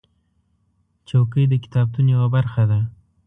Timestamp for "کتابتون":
1.63-2.05